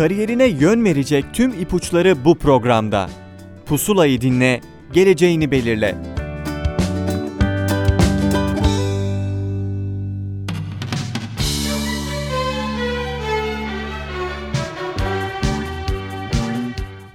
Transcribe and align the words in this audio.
Kariyerine 0.00 0.46
yön 0.46 0.84
verecek 0.84 1.24
tüm 1.32 1.50
ipuçları 1.50 2.24
bu 2.24 2.38
programda. 2.38 3.10
Pusulayı 3.66 4.20
dinle, 4.20 4.60
geleceğini 4.92 5.50
belirle. 5.50 5.94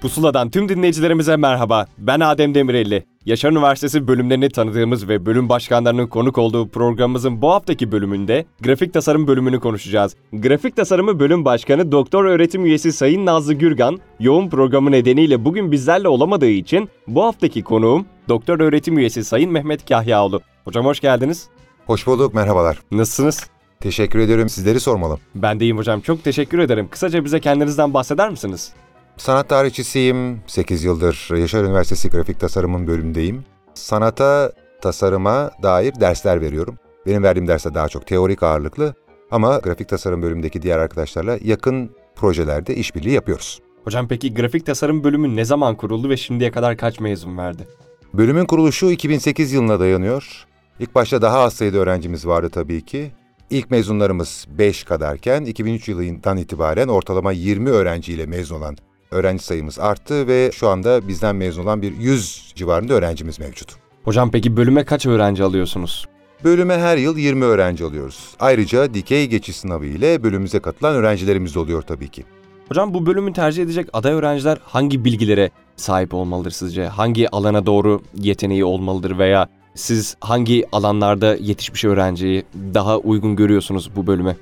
Pusula'dan 0.06 0.50
tüm 0.50 0.70
dinleyicilerimize 0.70 1.38
merhaba. 1.38 1.86
Ben 1.98 2.20
Adem 2.20 2.56
Demirelli. 2.56 3.06
Yaşar 3.26 3.52
Üniversitesi 3.52 4.08
bölümlerini 4.08 4.50
tanıdığımız 4.50 5.10
ve 5.10 5.26
bölüm 5.26 5.50
başkanlarının 5.50 6.08
konuk 6.08 6.38
olduğu 6.38 6.68
programımızın 6.68 7.42
bu 7.42 7.52
haftaki 7.52 7.92
bölümünde 7.92 8.46
grafik 8.62 8.94
tasarım 8.94 9.28
bölümünü 9.28 9.60
konuşacağız. 9.60 10.16
Grafik 10.34 10.76
tasarımı 10.76 11.20
bölüm 11.20 11.46
başkanı 11.46 11.92
doktor 11.92 12.26
öğretim 12.26 12.66
üyesi 12.66 12.94
Sayın 12.94 13.26
Nazlı 13.26 13.54
Gürgan, 13.54 14.00
yoğun 14.20 14.50
programı 14.50 14.92
nedeniyle 14.92 15.46
bugün 15.46 15.72
bizlerle 15.72 16.08
olamadığı 16.08 16.50
için 16.50 16.90
bu 17.08 17.24
haftaki 17.24 17.64
konuğum 17.64 18.06
doktor 18.30 18.60
öğretim 18.60 18.98
üyesi 18.98 19.24
Sayın 19.24 19.52
Mehmet 19.52 19.90
Kahyaoğlu. 19.90 20.42
Hocam 20.66 20.86
hoş 20.86 21.00
geldiniz. 21.00 21.50
Hoş 21.86 22.08
bulduk, 22.08 22.34
merhabalar. 22.34 22.82
Nasılsınız? 22.92 23.50
Teşekkür 23.80 24.20
ediyorum, 24.20 24.50
sizleri 24.50 24.80
sormalı. 24.80 25.18
Ben 25.36 25.60
de 25.60 25.66
iyiyim 25.66 25.78
hocam. 25.78 26.02
Çok 26.02 26.24
teşekkür 26.24 26.60
ederim. 26.60 26.88
Kısaca 26.92 27.26
bize 27.26 27.40
kendinizden 27.40 27.94
bahseder 27.94 28.30
misiniz? 28.30 28.74
Sanat 29.18 29.50
tarihçisiyim, 29.50 30.42
8 30.48 30.84
yıldır 30.84 31.30
Yaşar 31.38 31.64
Üniversitesi 31.64 32.10
Grafik 32.10 32.40
Tasarımın 32.40 32.88
bölümündeyim. 32.88 33.44
Sanata, 33.74 34.52
tasarıma 34.82 35.52
dair 35.64 36.00
dersler 36.00 36.42
veriyorum. 36.42 36.76
Benim 37.06 37.24
verdiğim 37.24 37.48
dersler 37.48 37.74
daha 37.74 37.90
çok 37.90 38.08
teorik 38.08 38.44
ağırlıklı 38.44 38.94
ama 39.32 39.58
grafik 39.58 39.90
tasarım 39.90 40.22
bölümündeki 40.22 40.62
diğer 40.62 40.78
arkadaşlarla 40.78 41.38
yakın 41.44 41.92
projelerde 42.16 42.76
işbirliği 42.76 43.14
yapıyoruz. 43.14 43.60
Hocam 43.84 44.08
peki 44.08 44.34
grafik 44.34 44.66
tasarım 44.66 45.04
bölümü 45.04 45.36
ne 45.36 45.46
zaman 45.46 45.76
kuruldu 45.76 46.10
ve 46.10 46.18
şimdiye 46.18 46.52
kadar 46.52 46.78
kaç 46.78 47.00
mezun 47.00 47.38
verdi? 47.38 47.68
Bölümün 48.14 48.46
kuruluşu 48.46 48.92
2008 48.92 49.54
yılına 49.54 49.80
dayanıyor. 49.80 50.46
İlk 50.80 50.96
başta 50.96 51.22
daha 51.22 51.40
az 51.40 51.54
sayıda 51.54 51.78
öğrencimiz 51.78 52.28
vardı 52.28 52.50
tabii 52.50 52.86
ki. 52.86 53.12
İlk 53.50 53.72
mezunlarımız 53.72 54.46
5 54.50 54.84
kadarken 54.84 55.46
2003 55.46 55.88
yılından 55.88 56.38
itibaren 56.38 56.88
ortalama 56.88 57.32
20 57.32 57.70
öğrenciyle 57.70 58.26
mezun 58.26 58.56
olan 58.56 58.78
öğrenci 59.12 59.44
sayımız 59.44 59.80
arttı 59.80 60.28
ve 60.28 60.52
şu 60.54 60.70
anda 60.70 61.08
bizden 61.08 61.36
mezun 61.36 61.64
olan 61.64 61.82
bir 61.82 61.98
100 61.98 62.54
civarında 62.56 62.94
öğrencimiz 62.94 63.40
mevcut. 63.40 63.76
Hocam 64.04 64.32
peki 64.32 64.58
bölüme 64.58 64.84
kaç 64.84 65.06
öğrenci 65.06 65.44
alıyorsunuz? 65.44 66.06
Bölüme 66.44 66.78
her 66.78 66.98
yıl 66.98 67.18
20 67.18 67.44
öğrenci 67.44 67.84
alıyoruz. 67.84 68.36
Ayrıca 68.40 68.94
dikey 68.94 69.28
geçiş 69.28 69.56
sınavı 69.56 69.86
ile 69.86 70.24
bölümümüze 70.24 70.60
katılan 70.60 70.96
öğrencilerimiz 70.96 71.56
de 71.56 71.60
oluyor 71.60 71.82
tabii 71.82 72.10
ki. 72.10 72.24
Hocam 72.68 72.94
bu 72.94 73.06
bölümü 73.06 73.34
tercih 73.34 73.64
edecek 73.64 73.88
aday 73.94 74.14
öğrenciler 74.14 74.58
hangi 74.64 75.06
bilgilere 75.06 75.52
sahip 75.76 76.14
olmalıdır 76.14 76.52
sizce? 76.52 76.88
Hangi 76.88 77.30
alana 77.30 77.66
doğru 77.66 78.02
yeteneği 78.16 78.66
olmalıdır 78.66 79.18
veya 79.18 79.48
siz 79.76 80.18
hangi 80.22 80.66
alanlarda 80.72 81.36
yetişmiş 81.36 81.86
öğrenciyi 81.86 82.44
daha 82.74 82.98
uygun 82.98 83.36
görüyorsunuz 83.36 83.96
bu 83.96 84.08
bölüme? 84.08 84.36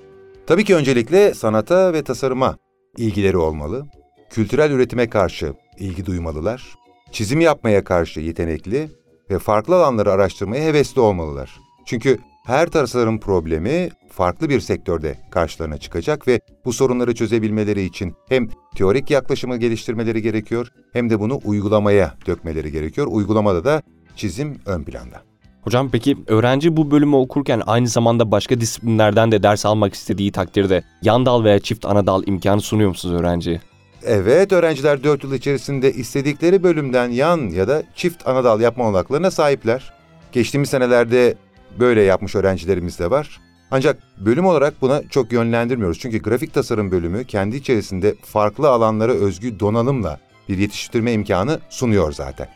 Tabii 0.48 0.64
ki 0.64 0.75
öncelikle 0.75 1.33
sanata 1.33 1.94
ve 1.94 2.03
tasarıma 2.03 2.58
ilgileri 2.98 3.38
olmalı. 3.38 3.86
Kültürel 4.34 4.72
üretime 4.72 5.09
karşı 5.09 5.53
ilgi 5.80 6.06
duymalılar. 6.06 6.76
Çizim 7.12 7.42
yapmaya 7.42 7.84
karşı 7.84 8.20
yetenekli 8.20 8.89
ve 9.30 9.39
farklı 9.39 9.76
alanları 9.76 10.12
araştırmaya 10.12 10.64
hevesli 10.64 11.02
olmalılar. 11.02 11.59
Çünkü 11.86 12.17
her 12.45 12.70
tasarım 12.70 13.20
problemi 13.20 13.89
farklı 14.09 14.50
bir 14.50 14.59
sektörde 14.59 15.17
karşılarına 15.31 15.78
çıkacak 15.78 16.28
ve 16.28 16.39
bu 16.66 16.73
sorunları 16.73 17.16
çözebilmeleri 17.16 17.84
için 17.84 18.14
hem 18.30 18.48
teorik 18.76 19.11
yaklaşımı 19.11 19.58
geliştirmeleri 19.58 20.22
gerekiyor 20.22 20.67
hem 20.94 21.09
de 21.09 21.20
bunu 21.20 21.39
uygulamaya 21.45 22.14
dökmeleri 22.27 22.71
gerekiyor. 22.71 23.08
Uygulamada 23.10 23.64
da 23.64 23.82
çizim 24.15 24.60
ön 24.65 24.83
planda. 24.83 25.21
Hocam 25.61 25.89
peki 25.92 26.17
öğrenci 26.27 26.77
bu 26.77 26.92
bölümü 26.92 27.15
okurken 27.15 27.61
aynı 27.65 27.88
zamanda 27.88 28.32
başka 28.32 28.61
disiplinlerden 28.61 29.32
de 29.32 29.44
ders 29.44 29.65
almak 29.65 29.94
istediği 29.94 30.32
takdirde 30.32 30.83
yan 31.02 31.26
dal 31.26 31.44
veya 31.44 31.60
çift 31.60 31.86
ana 31.86 32.08
dal 32.08 32.23
imkanı 32.27 32.61
sunuyor 32.61 32.89
musunuz 32.89 33.15
öğrenciye? 33.15 33.61
Evet, 34.05 34.52
öğrenciler 34.52 35.03
4 35.03 35.23
yıl 35.23 35.33
içerisinde 35.33 35.93
istedikleri 35.93 36.64
bölümden 36.64 37.09
yan 37.09 37.49
ya 37.49 37.67
da 37.67 37.83
çift 37.95 38.27
ana 38.27 38.43
dal 38.43 38.61
yapma 38.61 38.89
olanaklarına 38.89 39.31
sahipler. 39.31 39.93
Geçtiğimiz 40.31 40.69
senelerde 40.69 41.36
böyle 41.80 42.02
yapmış 42.02 42.36
öğrencilerimiz 42.36 42.99
de 42.99 43.11
var. 43.11 43.39
Ancak 43.71 43.97
bölüm 44.17 44.45
olarak 44.45 44.81
buna 44.81 45.02
çok 45.09 45.31
yönlendirmiyoruz. 45.31 45.99
Çünkü 45.99 46.21
grafik 46.21 46.53
tasarım 46.53 46.91
bölümü 46.91 47.25
kendi 47.25 47.55
içerisinde 47.55 48.15
farklı 48.21 48.69
alanlara 48.69 49.11
özgü 49.11 49.59
donanımla 49.59 50.20
bir 50.49 50.58
yetiştirme 50.58 51.11
imkanı 51.14 51.59
sunuyor 51.70 52.11
zaten. 52.11 52.47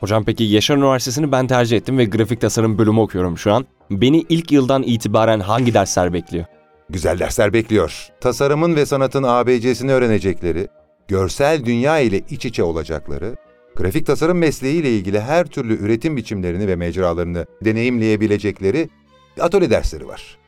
Hocam 0.00 0.24
peki 0.24 0.44
Yaşar 0.44 0.76
Üniversitesi'ni 0.76 1.32
ben 1.32 1.46
tercih 1.46 1.76
ettim 1.76 1.98
ve 1.98 2.04
grafik 2.04 2.40
tasarım 2.40 2.78
bölümü 2.78 3.00
okuyorum 3.00 3.38
şu 3.38 3.52
an. 3.52 3.66
Beni 3.90 4.24
ilk 4.28 4.52
yıldan 4.52 4.82
itibaren 4.82 5.40
hangi 5.40 5.74
dersler 5.74 6.12
bekliyor? 6.12 6.44
Güzel 6.90 7.18
dersler 7.18 7.52
bekliyor. 7.52 8.08
Tasarımın 8.20 8.76
ve 8.76 8.86
sanatın 8.86 9.22
ABC'sini 9.22 9.92
öğrenecekleri, 9.92 10.68
görsel 11.08 11.64
dünya 11.64 11.98
ile 11.98 12.18
iç 12.30 12.46
içe 12.46 12.62
olacakları, 12.62 13.36
grafik 13.76 14.06
tasarım 14.06 14.38
mesleği 14.38 14.80
ile 14.80 14.90
ilgili 14.90 15.20
her 15.20 15.46
türlü 15.46 15.78
üretim 15.84 16.16
biçimlerini 16.16 16.68
ve 16.68 16.76
mecralarını 16.76 17.46
deneyimleyebilecekleri 17.64 18.88
atölye 19.40 19.70
dersleri 19.70 20.08
var. 20.08 20.38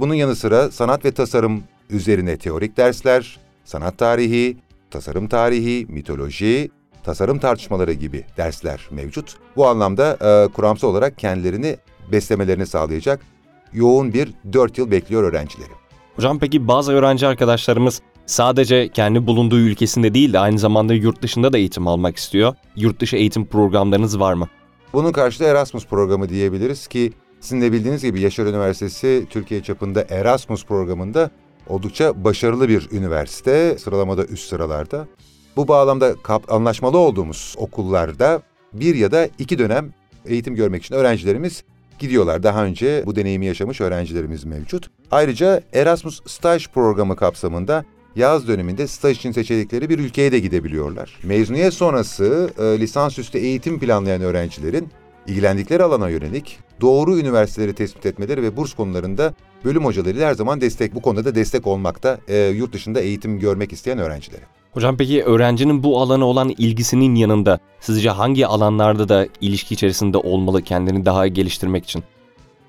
Bunun 0.00 0.14
yanı 0.14 0.36
sıra 0.36 0.70
sanat 0.70 1.04
ve 1.04 1.12
tasarım 1.12 1.62
üzerine 1.90 2.36
teorik 2.36 2.76
dersler, 2.76 3.40
sanat 3.64 3.98
tarihi, 3.98 4.56
tasarım 4.90 5.28
tarihi, 5.28 5.86
mitoloji, 5.88 6.70
tasarım 7.04 7.38
tartışmaları 7.38 7.92
gibi 7.92 8.24
dersler 8.36 8.88
mevcut. 8.90 9.36
Bu 9.56 9.66
anlamda 9.66 10.18
e, 10.20 10.52
kuramsal 10.52 10.88
olarak 10.88 11.18
kendilerini 11.18 11.76
beslemelerini 12.12 12.66
sağlayacak 12.66 13.20
yoğun 13.72 14.12
bir 14.12 14.34
4 14.52 14.78
yıl 14.78 14.90
bekliyor 14.90 15.22
öğrencileri. 15.22 15.70
Hocam 16.16 16.38
peki 16.38 16.68
bazı 16.68 16.92
öğrenci 16.92 17.26
arkadaşlarımız 17.26 18.02
sadece 18.26 18.88
kendi 18.88 19.26
bulunduğu 19.26 19.58
ülkesinde 19.58 20.14
değil 20.14 20.32
de 20.32 20.38
aynı 20.38 20.58
zamanda 20.58 20.94
yurt 20.94 21.22
dışında 21.22 21.52
da 21.52 21.58
eğitim 21.58 21.86
almak 21.86 22.16
istiyor. 22.16 22.54
Yurt 22.76 23.00
dışı 23.00 23.16
eğitim 23.16 23.46
programlarınız 23.46 24.20
var 24.20 24.34
mı? 24.34 24.48
Bunun 24.92 25.12
karşılığı 25.12 25.46
Erasmus 25.46 25.86
programı 25.86 26.28
diyebiliriz 26.28 26.86
ki 26.86 27.12
sizin 27.40 27.60
de 27.60 27.72
bildiğiniz 27.72 28.02
gibi 28.02 28.20
Yaşar 28.20 28.46
Üniversitesi 28.46 29.26
Türkiye 29.30 29.62
çapında 29.62 30.06
Erasmus 30.10 30.66
programında 30.66 31.30
oldukça 31.68 32.24
başarılı 32.24 32.68
bir 32.68 32.88
üniversite. 32.92 33.78
Sıralamada 33.78 34.24
üst 34.24 34.48
sıralarda. 34.48 35.06
Bu 35.56 35.68
bağlamda 35.68 36.14
anlaşmalı 36.48 36.98
olduğumuz 36.98 37.54
okullarda 37.58 38.42
bir 38.72 38.94
ya 38.94 39.12
da 39.12 39.28
iki 39.38 39.58
dönem 39.58 39.94
eğitim 40.26 40.54
görmek 40.54 40.84
için 40.84 40.94
öğrencilerimiz 40.94 41.64
gidiyorlar. 41.98 42.42
Daha 42.42 42.64
önce 42.64 43.02
bu 43.06 43.16
deneyimi 43.16 43.46
yaşamış 43.46 43.80
öğrencilerimiz 43.80 44.44
mevcut. 44.44 44.90
Ayrıca 45.10 45.62
Erasmus 45.72 46.20
staj 46.26 46.68
programı 46.68 47.16
kapsamında 47.16 47.84
yaz 48.16 48.48
döneminde 48.48 48.86
staj 48.86 49.16
için 49.16 49.32
seçelikleri 49.32 49.88
bir 49.88 49.98
ülkeye 49.98 50.32
de 50.32 50.38
gidebiliyorlar. 50.38 51.18
Mezuniyet 51.22 51.74
sonrası 51.74 52.50
e, 52.58 52.80
lisansüstü 52.80 53.38
eğitim 53.38 53.80
planlayan 53.80 54.22
öğrencilerin 54.22 54.88
ilgilendikleri 55.26 55.82
alana 55.82 56.08
yönelik 56.08 56.58
doğru 56.80 57.18
üniversiteleri 57.18 57.72
tespit 57.72 58.06
etmeleri 58.06 58.42
ve 58.42 58.56
burs 58.56 58.74
konularında 58.74 59.34
bölüm 59.64 59.84
hocalarıyla 59.84 60.28
her 60.28 60.34
zaman 60.34 60.60
destek, 60.60 60.94
bu 60.94 61.02
konuda 61.02 61.24
da 61.24 61.34
destek 61.34 61.66
olmakta 61.66 62.18
e, 62.28 62.38
yurt 62.38 62.72
dışında 62.72 63.00
eğitim 63.00 63.38
görmek 63.38 63.72
isteyen 63.72 63.98
öğrencilere. 63.98 64.42
Hocam 64.72 64.96
peki 64.96 65.24
öğrencinin 65.24 65.82
bu 65.82 66.00
alana 66.00 66.24
olan 66.24 66.48
ilgisinin 66.58 67.14
yanında 67.14 67.58
sizce 67.80 68.10
hangi 68.10 68.46
alanlarda 68.46 69.08
da 69.08 69.26
ilişki 69.40 69.74
içerisinde 69.74 70.18
olmalı 70.18 70.62
kendini 70.62 71.04
daha 71.04 71.26
geliştirmek 71.26 71.84
için? 71.84 72.04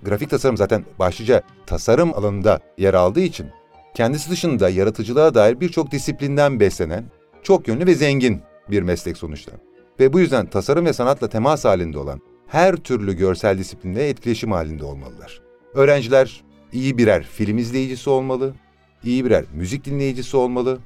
Grafik 0.04 0.30
tasarım 0.30 0.58
zaten 0.58 0.86
başlıca 1.00 1.42
tasarım 1.66 2.14
alanında 2.14 2.60
yer 2.78 2.94
aldığı 2.94 3.22
için 3.22 3.48
kendisi 3.94 4.30
dışında 4.32 4.70
yaratıcılığa 4.70 5.34
dair 5.34 5.60
birçok 5.60 5.92
disiplinden 5.92 6.60
beslenen, 6.60 7.06
çok 7.44 7.68
yönlü 7.68 7.86
ve 7.86 7.96
zengin 7.96 8.42
bir 8.72 8.82
meslek 8.82 9.18
sonuçta. 9.18 9.52
Ve 10.00 10.14
bu 10.14 10.20
yüzden 10.20 10.46
tasarım 10.46 10.86
ve 10.86 10.94
sanatla 10.94 11.30
temas 11.30 11.66
halinde 11.66 11.98
olan 11.98 12.22
her 12.48 12.76
türlü 12.76 13.14
görsel 13.18 13.58
disiplinle 13.58 14.10
etkileşim 14.10 14.52
halinde 14.52 14.86
olmalılar. 14.86 15.42
Öğrenciler 15.74 16.44
iyi 16.72 16.98
birer 16.98 17.24
film 17.24 17.58
izleyicisi 17.58 18.10
olmalı, 18.10 18.54
iyi 19.04 19.26
birer 19.26 19.46
müzik 19.54 19.86
dinleyicisi 19.86 20.38
olmalı, 20.38 20.80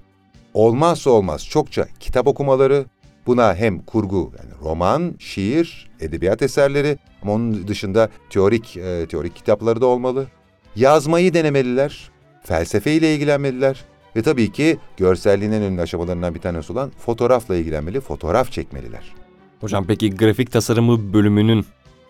olmazsa 0.54 1.10
olmaz 1.10 1.46
çokça 1.46 1.88
kitap 2.00 2.28
okumaları, 2.28 2.86
buna 3.28 3.56
hem 3.56 3.80
kurgu 3.80 4.32
yani 4.38 4.52
roman, 4.64 5.16
şiir, 5.20 5.90
edebiyat 6.00 6.42
eserleri 6.42 6.98
ama 7.22 7.34
onun 7.34 7.68
dışında 7.68 8.10
teorik 8.30 8.78
e, 8.78 9.08
teorik 9.08 9.36
kitapları 9.36 9.82
da 9.82 9.86
olmalı. 9.86 10.28
Yazmayı 10.76 11.34
denemeliler, 11.34 12.12
felsefe 12.48 12.94
ile 12.94 13.16
ilgilenmeliler 13.16 13.86
ve 14.16 14.22
tabii 14.22 14.52
ki 14.52 14.78
görselliğin 14.98 15.52
en 15.52 15.62
önemli 15.62 15.82
aşamalarından 15.82 16.36
bir 16.36 16.40
tanesi 16.40 16.74
olan 16.74 16.92
fotoğrafla 17.06 17.56
ilgilenmeli, 17.56 18.02
fotoğraf 18.02 18.52
çekmeliler. 18.52 19.14
Hocam 19.62 19.86
peki 19.88 20.16
grafik 20.16 20.52
tasarımı 20.52 21.14
bölümünün 21.14 21.66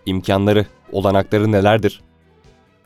imkanları, 0.06 0.66
olanakları 0.92 1.52
nelerdir? 1.52 2.02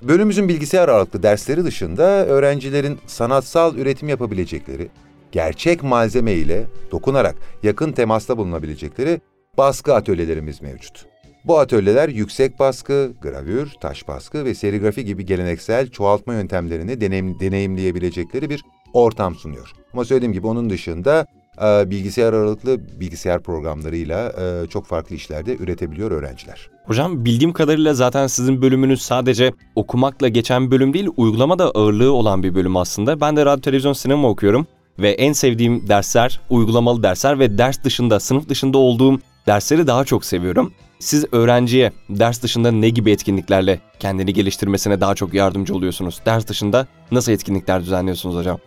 Bölümümüzün 0.01 0.49
bilgisayar 0.49 0.89
ağırlıklı 0.89 1.23
dersleri 1.23 1.63
dışında 1.63 2.03
öğrencilerin 2.25 2.99
sanatsal 3.07 3.75
üretim 3.75 4.09
yapabilecekleri, 4.09 4.89
gerçek 5.31 5.83
malzeme 5.83 6.33
ile 6.33 6.67
dokunarak 6.91 7.35
yakın 7.63 7.91
temasta 7.91 8.37
bulunabilecekleri 8.37 9.21
baskı 9.57 9.95
atölyelerimiz 9.95 10.61
mevcut. 10.61 11.10
Bu 11.45 11.59
atölyeler 11.59 12.09
yüksek 12.09 12.59
baskı, 12.59 13.13
gravür, 13.21 13.71
taş 13.81 14.07
baskı 14.07 14.45
ve 14.45 14.55
serigrafi 14.55 15.05
gibi 15.05 15.25
geleneksel 15.25 15.89
çoğaltma 15.89 16.33
yöntemlerini 16.33 17.01
deneyim, 17.01 17.39
deneyimleyebilecekleri 17.39 18.49
bir 18.49 18.61
ortam 18.93 19.35
sunuyor. 19.35 19.71
Ama 19.93 20.05
söylediğim 20.05 20.33
gibi 20.33 20.47
onun 20.47 20.69
dışında 20.69 21.25
e, 21.57 21.89
bilgisayar 21.89 22.33
aralıklı 22.33 22.99
bilgisayar 22.99 23.43
programlarıyla 23.43 24.29
e, 24.29 24.67
çok 24.67 24.85
farklı 24.85 25.15
işlerde 25.15 25.57
üretebiliyor 25.57 26.11
öğrenciler. 26.11 26.69
Hocam 26.85 27.25
bildiğim 27.25 27.53
kadarıyla 27.53 27.93
zaten 27.93 28.27
sizin 28.27 28.61
bölümünüz 28.61 29.01
sadece 29.01 29.53
okumakla 29.75 30.27
geçen 30.27 30.65
bir 30.65 30.71
bölüm 30.71 30.93
değil, 30.93 31.07
uygulama 31.17 31.59
da 31.59 31.71
ağırlığı 31.71 32.11
olan 32.13 32.43
bir 32.43 32.55
bölüm 32.55 32.77
aslında. 32.77 33.21
Ben 33.21 33.35
de 33.35 33.45
radyo, 33.45 33.61
televizyon, 33.61 33.93
sinema 33.93 34.29
okuyorum 34.29 34.67
ve 34.99 35.09
en 35.11 35.33
sevdiğim 35.33 35.87
dersler 35.87 36.41
uygulamalı 36.49 37.03
dersler 37.03 37.39
ve 37.39 37.57
ders 37.57 37.83
dışında, 37.83 38.19
sınıf 38.19 38.49
dışında 38.49 38.77
olduğum 38.77 39.19
dersleri 39.47 39.87
daha 39.87 40.05
çok 40.05 40.25
seviyorum. 40.25 40.73
Siz 41.01 41.25
öğrenciye 41.31 41.91
ders 42.09 42.43
dışında 42.43 42.71
ne 42.71 42.89
gibi 42.89 43.11
etkinliklerle 43.11 43.79
kendini 43.99 44.33
geliştirmesine 44.33 45.01
daha 45.01 45.15
çok 45.15 45.33
yardımcı 45.33 45.75
oluyorsunuz? 45.75 46.21
Ders 46.25 46.47
dışında 46.47 46.87
nasıl 47.11 47.31
etkinlikler 47.31 47.81
düzenliyorsunuz 47.81 48.35
hocam? 48.35 48.59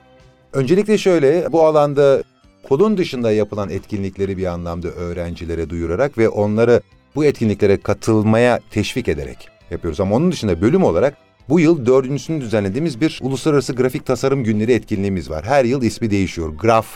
Öncelikle 0.53 0.99
şöyle, 0.99 1.53
bu 1.53 1.67
alanda 1.67 2.23
kolun 2.69 2.97
dışında 2.97 3.33
yapılan 3.33 3.71
etkinlikleri 3.71 4.37
bir 4.37 4.47
anlamda 4.47 4.89
öğrencilere 4.89 5.71
duyurarak 5.71 6.19
ve 6.19 6.29
onları 6.29 6.81
bu 7.15 7.25
etkinliklere 7.25 7.77
katılmaya 7.77 8.61
teşvik 8.71 9.09
ederek 9.09 9.49
yapıyoruz. 9.71 10.01
Ama 10.01 10.17
onun 10.17 10.33
dışında 10.33 10.61
bölüm 10.61 10.85
olarak 10.85 11.17
bu 11.49 11.61
yıl 11.61 11.87
dördüncüsünü 11.87 12.41
düzenlediğimiz 12.41 13.01
bir 13.01 13.21
uluslararası 13.23 13.73
grafik 13.73 14.07
tasarım 14.07 14.45
günleri 14.45 14.73
etkinliğimiz 14.73 15.31
var. 15.31 15.45
Her 15.45 15.65
yıl 15.65 15.83
ismi 15.83 16.11
değişiyor. 16.11 16.49
Graf 16.49 16.87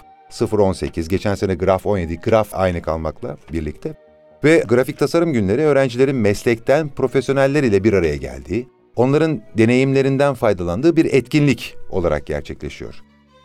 018, 0.53 1.09
geçen 1.09 1.35
sene 1.35 1.55
Graf 1.55 1.87
17, 1.87 2.17
Graf 2.17 2.49
aynı 2.53 2.83
kalmakla 2.83 3.37
birlikte. 3.53 4.08
Ve 4.45 4.65
grafik 4.69 4.99
tasarım 4.99 5.33
günleri 5.33 5.63
öğrencilerin 5.63 6.17
meslekten 6.17 6.89
profesyoneller 6.89 7.63
ile 7.63 7.85
bir 7.85 7.93
araya 7.93 8.17
geldiği, 8.17 8.69
onların 8.97 9.41
deneyimlerinden 9.59 10.35
faydalandığı 10.35 10.97
bir 10.97 11.05
etkinlik 11.05 11.77
olarak 11.91 12.27
gerçekleşiyor. 12.27 12.95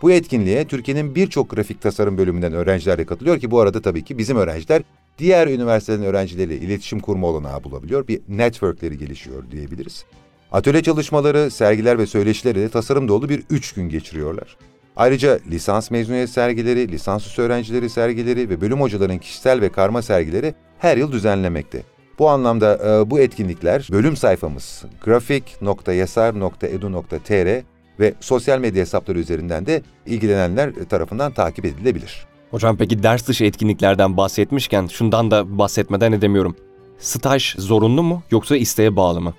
Bu 0.01 0.11
etkinliğe 0.11 0.65
Türkiye'nin 0.65 1.15
birçok 1.15 1.49
grafik 1.49 1.81
tasarım 1.81 2.17
bölümünden 2.17 2.53
öğrenciler 2.53 2.97
de 2.97 3.05
katılıyor 3.05 3.39
ki 3.39 3.51
bu 3.51 3.59
arada 3.59 3.81
tabii 3.81 4.03
ki 4.03 4.17
bizim 4.17 4.37
öğrenciler 4.37 4.83
diğer 5.17 5.47
üniversitelerin 5.47 6.03
öğrencileriyle 6.03 6.65
iletişim 6.65 6.99
kurma 6.99 7.27
olanağı 7.27 7.63
bulabiliyor. 7.63 8.07
Bir 8.07 8.21
networkleri 8.27 8.97
gelişiyor 8.97 9.43
diyebiliriz. 9.51 10.05
Atölye 10.51 10.83
çalışmaları, 10.83 11.51
sergiler 11.51 11.97
ve 11.97 12.05
söyleşileri 12.07 12.59
de 12.59 12.69
tasarım 12.69 13.07
dolu 13.07 13.29
bir 13.29 13.43
üç 13.49 13.73
gün 13.73 13.89
geçiriyorlar. 13.89 14.57
Ayrıca 14.95 15.39
lisans 15.51 15.91
mezuniyet 15.91 16.29
sergileri, 16.29 16.91
lisansüstü 16.91 17.41
öğrencileri 17.41 17.89
sergileri 17.89 18.49
ve 18.49 18.61
bölüm 18.61 18.81
hocalarının 18.81 19.17
kişisel 19.17 19.61
ve 19.61 19.69
karma 19.69 20.01
sergileri 20.01 20.53
her 20.83 20.97
yıl 20.97 21.11
düzenlemekte. 21.11 21.83
Bu 22.19 22.29
anlamda 22.29 22.75
e, 22.75 23.09
bu 23.09 23.19
etkinlikler 23.19 23.87
bölüm 23.91 24.17
sayfamız 24.17 24.83
grafik.yasar.edu.tr 25.03 27.63
ve 27.99 28.13
sosyal 28.19 28.59
medya 28.59 28.81
hesapları 28.81 29.19
üzerinden 29.19 29.65
de 29.65 29.81
ilgilenenler 30.05 30.73
tarafından 30.89 31.31
takip 31.31 31.65
edilebilir. 31.65 32.25
Hocam 32.51 32.77
peki 32.77 33.03
ders 33.03 33.27
dışı 33.27 33.45
etkinliklerden 33.45 34.17
bahsetmişken 34.17 34.87
şundan 34.87 35.31
da 35.31 35.57
bahsetmeden 35.57 36.11
edemiyorum. 36.11 36.55
Staj 36.99 37.55
zorunlu 37.57 38.03
mu 38.03 38.23
yoksa 38.31 38.57
isteğe 38.57 38.95
bağlı 38.95 39.21
mı? 39.21 39.33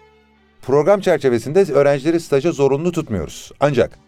Program 0.62 1.00
çerçevesinde 1.00 1.72
öğrencileri 1.72 2.20
staja 2.20 2.52
zorunlu 2.52 2.92
tutmuyoruz. 2.92 3.52
Ancak 3.60 3.98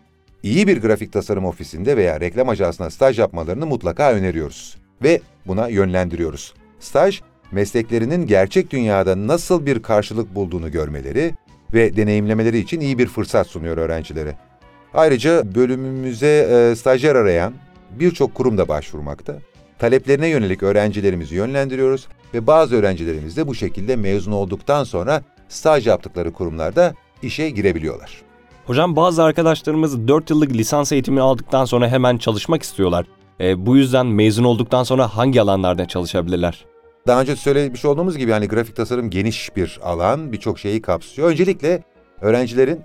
iyi 0.43 0.67
bir 0.67 0.83
grafik 0.83 1.13
tasarım 1.13 1.45
ofisinde 1.45 1.97
veya 1.97 2.21
reklam 2.21 2.49
ajansına 2.49 2.91
staj 2.91 3.19
yapmalarını 3.19 3.67
mutlaka 3.67 4.13
öneriyoruz 4.13 4.77
ve 5.03 5.21
buna 5.47 5.69
yönlendiriyoruz. 5.69 6.55
Staj, 6.87 7.21
mesleklerinin 7.53 8.27
gerçek 8.27 8.71
dünyada 8.71 9.27
nasıl 9.27 9.67
bir 9.67 9.83
karşılık 9.83 10.35
bulduğunu 10.35 10.71
görmeleri 10.71 11.35
ve 11.75 11.97
deneyimlemeleri 11.97 12.59
için 12.59 12.81
iyi 12.81 12.99
bir 12.99 13.07
fırsat 13.07 13.47
sunuyor 13.47 13.77
öğrencilere. 13.77 14.37
Ayrıca 14.95 15.55
bölümümüze 15.55 16.49
e, 16.51 16.77
stajyer 16.77 17.15
arayan 17.15 17.55
birçok 17.91 18.35
kurum 18.35 18.59
da 18.59 18.69
başvurmakta. 18.69 19.39
Taleplerine 19.79 20.29
yönelik 20.29 20.63
öğrencilerimizi 20.63 21.35
yönlendiriyoruz 21.35 22.09
ve 22.35 22.47
bazı 22.47 22.77
öğrencilerimiz 22.77 23.37
de 23.37 23.47
bu 23.47 23.55
şekilde 23.55 23.97
mezun 23.97 24.33
olduktan 24.33 24.85
sonra 24.85 25.23
staj 25.49 25.87
yaptıkları 25.87 26.33
kurumlarda 26.33 26.95
işe 27.23 27.51
girebiliyorlar. 27.51 28.23
Hocam 28.67 28.97
bazı 28.97 29.23
arkadaşlarımız 29.23 30.09
4 30.09 30.31
yıllık 30.31 30.53
lisans 30.53 30.93
eğitimi 30.93 31.21
aldıktan 31.21 31.65
sonra 31.65 31.89
hemen 31.89 32.19
çalışmak 32.19 32.63
istiyorlar. 32.63 33.07
E, 33.41 33.67
bu 33.67 33.77
yüzden 33.77 34.07
mezun 34.07 34.45
olduktan 34.45 34.83
sonra 34.83 35.17
hangi 35.17 35.43
alanlarda 35.43 35.89
çalışabilirler? 35.89 36.76
Daha 37.07 37.21
önce 37.21 37.37
söylemiş 37.37 37.85
olduğumuz 37.85 38.19
gibi 38.19 38.33
hani 38.33 38.49
grafik 38.49 38.77
tasarım 38.77 39.11
geniş 39.11 39.57
bir 39.57 39.79
alan, 39.83 40.33
birçok 40.33 40.59
şeyi 40.59 40.83
kapsıyor. 40.83 41.29
Öncelikle 41.29 41.83
öğrencilerin 42.21 42.81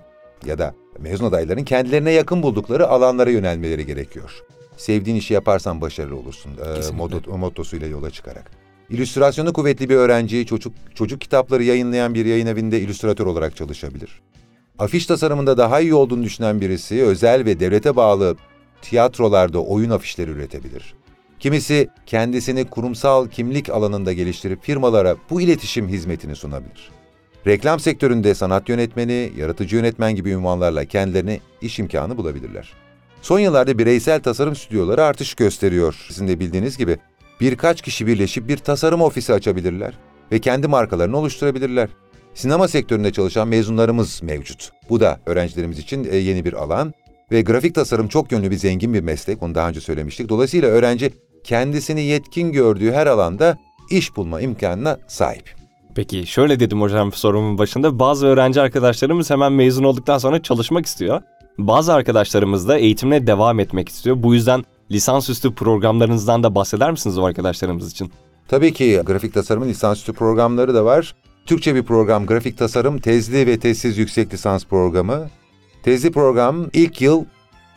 ya 0.46 0.58
da 0.58 0.74
mezun 0.98 1.26
adayların 1.26 1.64
kendilerine 1.64 2.10
yakın 2.10 2.42
buldukları 2.42 2.88
alanlara 2.88 3.30
yönelmeleri 3.30 3.86
gerekiyor. 3.86 4.42
Sevdiğin 4.76 5.16
işi 5.16 5.34
yaparsan 5.34 5.80
başarılı 5.80 6.16
olursun 6.16 6.50
e, 6.50 6.96
motto, 6.96 7.38
mottosuyla 7.38 7.86
yola 7.86 8.10
çıkarak. 8.10 8.50
İllüstrasyonu 8.90 9.52
kuvvetli 9.52 9.88
bir 9.88 9.94
öğrenci, 9.94 10.46
çocuk, 10.46 10.72
çocuk 10.94 11.20
kitapları 11.20 11.62
yayınlayan 11.62 12.14
bir 12.14 12.26
yayın 12.26 12.46
evinde 12.46 12.80
illüstratör 12.80 13.26
olarak 13.26 13.56
çalışabilir. 13.56 14.20
Afiş 14.78 15.06
tasarımında 15.06 15.58
daha 15.58 15.80
iyi 15.80 15.94
olduğunu 15.94 16.24
düşünen 16.24 16.60
birisi 16.60 17.02
özel 17.02 17.44
ve 17.44 17.60
devlete 17.60 17.96
bağlı 17.96 18.36
tiyatrolarda 18.82 19.62
oyun 19.62 19.90
afişleri 19.90 20.30
üretebilir. 20.30 20.94
Kimisi 21.42 21.88
kendisini 22.06 22.64
kurumsal 22.64 23.28
kimlik 23.28 23.70
alanında 23.70 24.12
geliştirip 24.12 24.62
firmalara 24.62 25.16
bu 25.30 25.40
iletişim 25.40 25.88
hizmetini 25.88 26.36
sunabilir. 26.36 26.90
Reklam 27.46 27.80
sektöründe 27.80 28.34
sanat 28.34 28.68
yönetmeni, 28.68 29.32
yaratıcı 29.36 29.76
yönetmen 29.76 30.16
gibi 30.16 30.30
ünvanlarla 30.30 30.84
kendilerine 30.84 31.40
iş 31.60 31.78
imkanı 31.78 32.16
bulabilirler. 32.16 32.72
Son 33.22 33.38
yıllarda 33.38 33.78
bireysel 33.78 34.22
tasarım 34.22 34.56
stüdyoları 34.56 35.04
artış 35.04 35.34
gösteriyor. 35.34 36.06
Sizin 36.08 36.28
de 36.28 36.40
bildiğiniz 36.40 36.78
gibi 36.78 36.98
birkaç 37.40 37.82
kişi 37.82 38.06
birleşip 38.06 38.48
bir 38.48 38.56
tasarım 38.56 39.00
ofisi 39.00 39.32
açabilirler 39.32 39.98
ve 40.32 40.38
kendi 40.38 40.68
markalarını 40.68 41.16
oluşturabilirler. 41.16 41.88
Sinema 42.34 42.68
sektöründe 42.68 43.12
çalışan 43.12 43.48
mezunlarımız 43.48 44.22
mevcut. 44.22 44.70
Bu 44.88 45.00
da 45.00 45.20
öğrencilerimiz 45.26 45.78
için 45.78 46.04
e, 46.10 46.16
yeni 46.16 46.44
bir 46.44 46.52
alan 46.52 46.94
ve 47.32 47.42
grafik 47.42 47.74
tasarım 47.74 48.08
çok 48.08 48.32
yönlü 48.32 48.50
bir 48.50 48.56
zengin 48.56 48.94
bir 48.94 49.00
meslek. 49.00 49.42
Onu 49.42 49.54
daha 49.54 49.68
önce 49.68 49.80
söylemiştik. 49.80 50.28
Dolayısıyla 50.28 50.68
öğrenci 50.68 51.12
kendisini 51.44 52.02
yetkin 52.02 52.52
gördüğü 52.52 52.92
her 52.92 53.06
alanda 53.06 53.58
iş 53.90 54.16
bulma 54.16 54.40
imkanına 54.40 54.98
sahip. 55.06 55.54
Peki 55.94 56.26
şöyle 56.26 56.60
dedim 56.60 56.80
hocam 56.80 57.12
sorumun 57.12 57.58
başında 57.58 57.98
bazı 57.98 58.26
öğrenci 58.26 58.60
arkadaşlarımız 58.60 59.30
hemen 59.30 59.52
mezun 59.52 59.84
olduktan 59.84 60.18
sonra 60.18 60.42
çalışmak 60.42 60.86
istiyor. 60.86 61.22
Bazı 61.58 61.94
arkadaşlarımız 61.94 62.68
da 62.68 62.78
eğitimine 62.78 63.26
devam 63.26 63.60
etmek 63.60 63.88
istiyor. 63.88 64.22
Bu 64.22 64.34
yüzden 64.34 64.64
lisansüstü 64.90 65.54
programlarınızdan 65.54 66.42
da 66.42 66.54
bahseder 66.54 66.90
misiniz 66.90 67.18
o 67.18 67.24
arkadaşlarımız 67.24 67.92
için? 67.92 68.12
Tabii 68.48 68.72
ki 68.72 69.02
grafik 69.06 69.34
tasarımın 69.34 69.68
lisansüstü 69.68 70.12
programları 70.12 70.74
da 70.74 70.84
var. 70.84 71.14
Türkçe 71.46 71.74
bir 71.74 71.82
program 71.82 72.26
grafik 72.26 72.58
tasarım 72.58 72.98
tezli 72.98 73.46
ve 73.46 73.58
tezsiz 73.58 73.98
yüksek 73.98 74.34
lisans 74.34 74.64
programı. 74.64 75.28
Tezli 75.82 76.12
program 76.12 76.66
ilk 76.72 77.00
yıl 77.00 77.24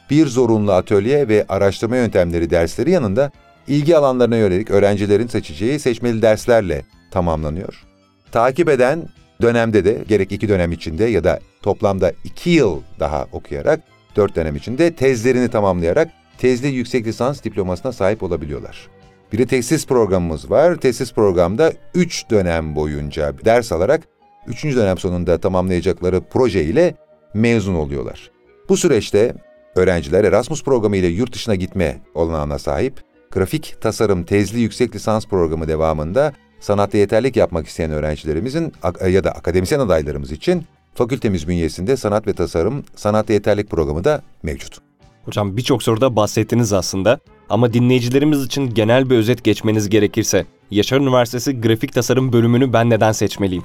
bir 0.10 0.28
zorunlu 0.28 0.72
atölye 0.72 1.28
ve 1.28 1.46
araştırma 1.50 1.96
yöntemleri 1.96 2.50
dersleri 2.50 2.92
yanında 2.92 3.32
ilgi 3.68 3.98
alanlarına 3.98 4.38
yönelik 4.38 4.72
öğrencilerin 4.72 5.28
seçeceği 5.28 5.80
seçmeli 5.80 6.22
derslerle 6.22 6.86
tamamlanıyor. 7.12 7.84
Takip 8.32 8.70
eden 8.70 9.10
dönemde 9.42 9.86
de 9.86 10.04
gerek 10.08 10.32
iki 10.32 10.50
dönem 10.50 10.72
içinde 10.72 11.06
ya 11.06 11.24
da 11.24 11.40
toplamda 11.62 12.12
iki 12.24 12.50
yıl 12.50 12.82
daha 13.00 13.28
okuyarak 13.32 13.80
dört 14.16 14.36
dönem 14.36 14.56
içinde 14.56 14.96
tezlerini 14.96 15.50
tamamlayarak 15.50 16.10
tezli 16.38 16.68
yüksek 16.68 17.08
lisans 17.08 17.44
diplomasına 17.44 17.92
sahip 17.92 18.24
olabiliyorlar. 18.24 18.88
Bir 19.34 19.38
de 19.38 19.46
tesis 19.46 19.88
programımız 19.88 20.52
var. 20.52 20.76
Tesis 20.76 21.14
programda 21.14 21.74
3 21.94 22.30
dönem 22.30 22.76
boyunca 22.76 23.34
ders 23.46 23.72
alarak 23.72 24.08
3. 24.48 24.64
dönem 24.64 24.98
sonunda 24.98 25.38
tamamlayacakları 25.38 26.22
proje 26.22 26.64
ile 26.64 26.96
mezun 27.34 27.76
oluyorlar. 27.76 28.32
Bu 28.70 28.78
süreçte 28.78 29.34
öğrenciler 29.76 30.24
Erasmus 30.24 30.64
programı 30.64 30.98
ile 30.98 31.08
yurt 31.08 31.34
dışına 31.34 31.56
gitme 31.56 32.02
olanağına 32.14 32.60
sahip. 32.60 33.15
Grafik 33.36 33.76
tasarım 33.82 34.24
tezli 34.24 34.60
yüksek 34.60 34.96
lisans 34.96 35.26
programı 35.26 35.68
devamında 35.68 36.34
sanatta 36.60 36.98
yeterlik 36.98 37.36
yapmak 37.36 37.68
isteyen 37.68 37.92
öğrencilerimizin 37.92 38.74
ya 39.10 39.24
da 39.24 39.32
akademisyen 39.32 39.80
adaylarımız 39.80 40.32
için 40.32 40.66
fakültemiz 40.94 41.48
bünyesinde 41.48 41.98
sanat 41.98 42.28
ve 42.28 42.34
tasarım 42.34 42.84
sanat 42.96 43.30
yeterlik 43.30 43.70
programı 43.70 44.04
da 44.04 44.22
mevcut. 44.44 44.78
Hocam 45.26 45.58
birçok 45.58 45.84
soruda 45.84 46.16
bahsettiniz 46.16 46.74
aslında 46.74 47.20
ama 47.50 47.74
dinleyicilerimiz 47.74 48.46
için 48.46 48.74
genel 48.74 49.10
bir 49.10 49.18
özet 49.18 49.44
geçmeniz 49.44 49.90
gerekirse 49.90 50.46
Yaşar 50.72 50.98
Üniversitesi 50.98 51.62
Grafik 51.62 51.94
Tasarım 51.94 52.34
bölümünü 52.34 52.74
ben 52.74 52.90
neden 52.90 53.12
seçmeliyim? 53.12 53.64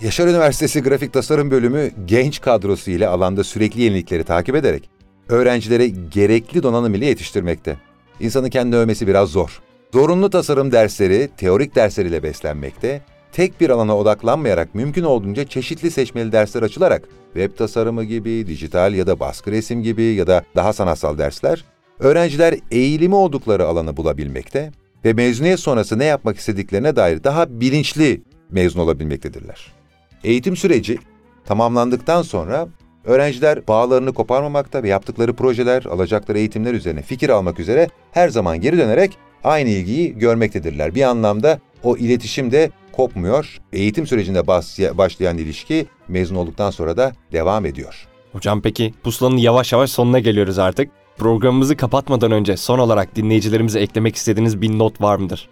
Yaşar 0.00 0.28
Üniversitesi 0.28 0.82
Grafik 0.82 1.12
Tasarım 1.12 1.50
Bölümü 1.50 1.90
genç 2.06 2.40
kadrosu 2.40 2.90
ile 2.90 3.08
alanda 3.08 3.44
sürekli 3.44 3.82
yenilikleri 3.82 4.24
takip 4.24 4.54
ederek 4.56 4.88
öğrencilere 5.28 5.88
gerekli 5.88 6.62
donanım 6.62 6.94
ile 6.94 7.06
yetiştirmekte. 7.06 7.76
İnsanın 8.20 8.48
kendi 8.48 8.76
övmesi 8.76 9.06
biraz 9.06 9.28
zor. 9.28 9.60
Zorunlu 9.92 10.30
tasarım 10.30 10.72
dersleri 10.72 11.30
teorik 11.36 11.74
dersler 11.74 12.06
ile 12.06 12.22
beslenmekte, 12.22 13.02
tek 13.32 13.60
bir 13.60 13.70
alana 13.70 13.96
odaklanmayarak 13.96 14.74
mümkün 14.74 15.04
olduğunca 15.04 15.44
çeşitli 15.44 15.90
seçmeli 15.90 16.32
dersler 16.32 16.62
açılarak 16.62 17.08
web 17.34 17.56
tasarımı 17.56 18.04
gibi, 18.04 18.46
dijital 18.46 18.94
ya 18.94 19.06
da 19.06 19.20
baskı 19.20 19.50
resim 19.50 19.82
gibi 19.82 20.02
ya 20.02 20.26
da 20.26 20.44
daha 20.56 20.72
sanatsal 20.72 21.18
dersler, 21.18 21.64
öğrenciler 21.98 22.54
eğilimi 22.70 23.14
oldukları 23.14 23.66
alanı 23.66 23.96
bulabilmekte 23.96 24.72
ve 25.04 25.12
mezuniyet 25.12 25.60
sonrası 25.60 25.98
ne 25.98 26.04
yapmak 26.04 26.36
istediklerine 26.36 26.96
dair 26.96 27.24
daha 27.24 27.60
bilinçli 27.60 28.22
mezun 28.50 28.80
olabilmektedirler. 28.80 29.72
Eğitim 30.24 30.56
süreci 30.56 30.98
tamamlandıktan 31.44 32.22
sonra 32.22 32.68
öğrenciler 33.04 33.68
bağlarını 33.68 34.12
koparmamakta 34.12 34.82
ve 34.82 34.88
yaptıkları 34.88 35.34
projeler, 35.34 35.84
alacakları 35.84 36.38
eğitimler 36.38 36.74
üzerine 36.74 37.02
fikir 37.02 37.28
almak 37.28 37.60
üzere 37.60 37.88
her 38.12 38.28
zaman 38.28 38.60
geri 38.60 38.78
dönerek 38.78 39.18
aynı 39.44 39.68
ilgiyi 39.68 40.18
görmektedirler. 40.18 40.94
Bir 40.94 41.02
anlamda 41.02 41.58
o 41.82 41.96
iletişim 41.96 42.52
de 42.52 42.70
kopmuyor. 42.92 43.58
Eğitim 43.72 44.06
sürecinde 44.06 44.46
başlayan 44.98 45.38
ilişki 45.38 45.86
mezun 46.08 46.36
olduktan 46.36 46.70
sonra 46.70 46.96
da 46.96 47.12
devam 47.32 47.66
ediyor. 47.66 48.06
Hocam 48.32 48.62
peki 48.62 48.94
pusulanın 49.02 49.36
yavaş 49.36 49.72
yavaş 49.72 49.90
sonuna 49.90 50.18
geliyoruz 50.18 50.58
artık. 50.58 50.90
Programımızı 51.16 51.76
kapatmadan 51.76 52.32
önce 52.32 52.56
son 52.56 52.78
olarak 52.78 53.16
dinleyicilerimize 53.16 53.80
eklemek 53.80 54.16
istediğiniz 54.16 54.60
bir 54.60 54.78
not 54.78 55.00
var 55.00 55.16
mıdır? 55.16 55.48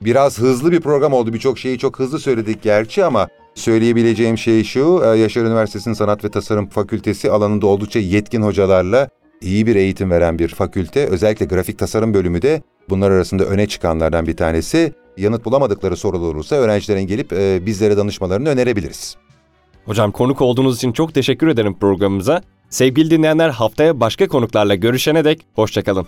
Biraz 0.00 0.38
hızlı 0.38 0.72
bir 0.72 0.80
program 0.80 1.12
oldu. 1.12 1.32
Birçok 1.32 1.58
şeyi 1.58 1.78
çok 1.78 1.98
hızlı 1.98 2.18
söyledik 2.18 2.62
gerçi 2.62 3.04
ama 3.04 3.28
söyleyebileceğim 3.56 4.38
şey 4.38 4.64
şu. 4.64 5.02
E, 5.04 5.18
Yaşar 5.18 5.44
Üniversitesi'nin 5.44 5.94
Sanat 5.94 6.24
ve 6.24 6.30
Tasarım 6.30 6.68
Fakültesi 6.68 7.30
alanında 7.30 7.66
oldukça 7.66 7.98
yetkin 7.98 8.42
hocalarla 8.42 9.08
iyi 9.40 9.66
bir 9.66 9.76
eğitim 9.76 10.10
veren 10.10 10.38
bir 10.38 10.48
fakülte. 10.48 11.06
Özellikle 11.06 11.46
grafik 11.46 11.78
tasarım 11.78 12.14
bölümü 12.14 12.42
de 12.42 12.62
bunlar 12.88 13.10
arasında 13.10 13.44
öne 13.44 13.66
çıkanlardan 13.66 14.26
bir 14.26 14.36
tanesi. 14.36 14.92
Yanıt 15.16 15.44
bulamadıkları 15.44 15.96
sorular 15.96 16.34
olursa 16.34 16.56
öğrencilerin 16.56 17.06
gelip 17.06 17.32
e, 17.32 17.66
bizlere 17.66 17.96
danışmalarını 17.96 18.48
önerebiliriz. 18.48 19.16
Hocam 19.84 20.12
konuk 20.12 20.42
olduğunuz 20.42 20.76
için 20.76 20.92
çok 20.92 21.14
teşekkür 21.14 21.48
ederim 21.48 21.78
programımıza. 21.78 22.42
Sevgili 22.70 23.10
dinleyenler 23.10 23.50
haftaya 23.50 24.00
başka 24.00 24.28
konuklarla 24.28 24.74
görüşene 24.74 25.24
dek 25.24 25.46
hoşçakalın. 25.54 26.06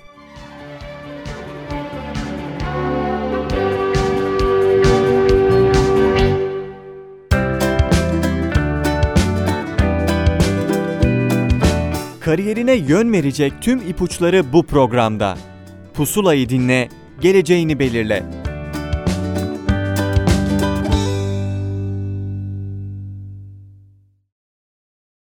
Kariyerine 12.28 12.74
yön 12.74 13.12
verecek 13.12 13.52
tüm 13.60 13.78
ipuçları 13.78 14.52
bu 14.52 14.66
programda. 14.66 15.38
Pusulayı 15.94 16.48
dinle, 16.48 16.88
geleceğini 17.20 17.78
belirle. 17.78 18.22